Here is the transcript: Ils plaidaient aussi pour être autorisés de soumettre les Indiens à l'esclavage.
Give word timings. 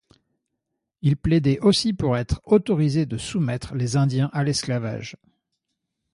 Ils 1.03 1.15
plaidaient 1.15 1.59
aussi 1.59 1.93
pour 1.93 2.17
être 2.17 2.41
autorisés 2.45 3.05
de 3.05 3.19
soumettre 3.19 3.75
les 3.75 3.97
Indiens 3.97 4.31
à 4.33 4.43
l'esclavage. 4.43 5.15